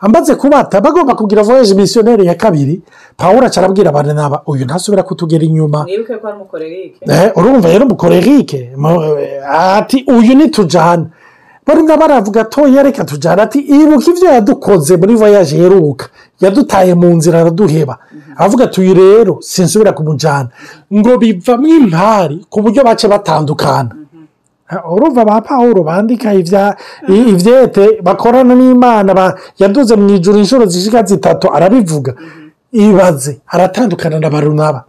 Amaze 0.00 0.34
kubata 0.34 0.80
bagomba 0.80 1.14
kugira 1.14 1.42
voyage 1.42 1.74
misiyoneri 1.74 2.26
ya 2.26 2.34
kabiri. 2.34 2.80
Pawuro 3.16 3.46
aca 3.46 3.58
arabwira 3.60 3.92
baranaba 3.92 4.42
uyu 4.46 4.64
ntasubira 4.64 5.02
kutugera 5.02 5.44
inyuma. 5.44 5.82
Mwibuke 5.84 6.16
ko 6.16 6.26
ari 6.28 6.36
umukorerike. 6.36 7.00
Eh, 7.08 7.32
urumva 7.36 7.68
rero 7.68 7.84
umukorerike? 7.86 8.72
Mu- 8.76 9.16
ati 9.50 10.04
uyu 10.06 10.34
nitujyana 10.34 11.06
barimo 11.66 11.96
baravuga 11.96 12.44
toya 12.44 12.82
reka 12.82 13.04
tujyana 13.04 13.42
ati 13.42 13.58
ibuka 13.60 14.10
ibyo 14.10 14.28
yadukoze 14.32 14.96
muri 14.96 15.14
voyage 15.14 15.56
yeruka 15.56 16.06
yadutaye 16.40 16.94
mu 16.94 17.08
nzira 17.16 17.40
araduheba. 17.40 17.98
Avuga 18.36 18.64
ati 18.64 18.80
uyu 18.80 18.94
rero 18.94 19.38
sinsubira 19.40 19.92
kumujyana 19.92 20.48
ngo 20.94 21.18
bivamo 21.18 21.68
impari 21.68 22.46
ku 22.48 22.62
buryo 22.62 22.80
bace 22.84 23.08
batandukana. 23.08 23.90
Urumva 24.90 25.24
ba 25.24 25.40
pawuro 25.40 25.82
bandika 25.82 26.34
ibyete 27.08 28.00
bakorana 28.02 28.54
n'imana 28.54 29.34
yaduze 29.58 29.96
mu 29.96 30.08
ijoro 30.14 30.38
inshuro 30.38 30.66
zishika 30.66 31.02
zitatu 31.02 31.48
arabivuga. 31.54 32.14
Ibaze 32.72 33.40
aratandukana 33.48 34.20
na 34.20 34.30
barunaba. 34.30 34.84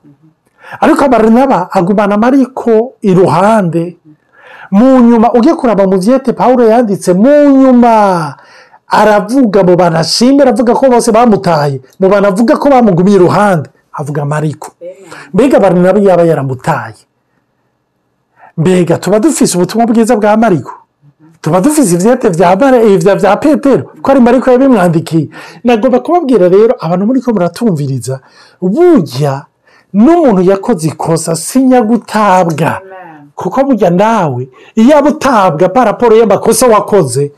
Ariko 0.82 1.08
barinaba 1.10 1.70
agumana 1.72 2.18
mariko 2.18 2.94
iruhande. 3.02 3.98
Mu 4.72 5.00
nyuma 5.00 5.34
ujye 5.34 5.56
kuraba 5.56 5.88
mu 5.88 5.98
byete 5.98 6.34
paul 6.34 6.60
yanditse 6.68 7.14
mu 7.14 7.50
nyuma 7.50 8.36
aravuga 8.88 9.64
mu 9.64 9.74
bantu 9.76 9.98
ashimira 9.98 10.50
avuga 10.52 10.74
ko 10.76 10.90
bose 10.90 11.10
bamutaye 11.12 11.82
mu 12.00 12.10
bantu 12.10 12.28
avuga 12.30 12.54
ko 12.60 12.70
bamugumiye 12.70 13.16
iruhande. 13.18 13.70
Avuga 13.96 14.26
mariko. 14.26 14.72
Mbega 15.34 15.60
barinaba 15.60 16.00
yaba 16.00 16.24
yaramutaye? 16.24 17.02
Mbega 18.60 18.98
tuba 18.98 19.20
dufise 19.20 19.58
ubutumwa 19.58 19.88
bwiza 19.88 20.16
bwa 20.16 20.38
mariko. 20.38 20.74
Tuba 21.42 21.62
dufise 21.62 21.96
ibyete 21.96 22.30
bya 22.30 22.52
eh, 22.52 23.40
petero. 23.40 23.84
Ko 24.02 24.12
ari 24.12 24.20
mariko 24.20 24.52
yabimwandikiye 24.52 25.30
nagomba 25.64 26.00
kubabwira 26.00 26.50
rero 26.50 26.76
abantu 26.80 27.06
muri 27.06 27.22
ko 27.22 27.32
muratumviriza. 27.34 28.20
Burya 28.62 29.46
n'umuntu 29.94 30.42
yakoze 30.52 30.88
ikosa 30.88 31.36
sinyagutabwa 31.36 32.82
kuko 33.36 33.64
burya 33.64 33.90
nawe 33.90 34.50
iyo 34.76 34.98
aba 34.98 35.10
utabwa 35.10 35.70
paraporo 35.70 36.16
y'amakosa 36.20 36.68
wakoze 36.68 37.32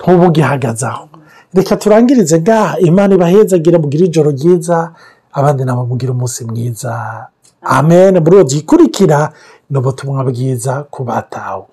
ntuba 0.00 0.26
ugihagaze 0.28 0.86
aho. 0.86 1.08
Reka 1.54 1.76
turangirize 1.76 2.40
ngaha 2.40 2.78
imana 2.78 3.14
ibahezagire 3.14 3.78
mugire 3.78 4.04
ijoro 4.06 4.30
ryiza 4.30 4.92
abandi 5.32 5.64
nabo 5.64 5.86
mugira 5.86 6.12
umunsi 6.12 6.44
mwiza. 6.44 6.92
Amen. 7.62 8.18
Muri 8.20 8.36
uwo 8.36 8.44
gikurikira 8.44 9.32
ni 9.70 9.78
ubutumwa 9.78 10.24
bwiza 10.24 10.82
ku 10.90 11.04
batawe. 11.04 11.64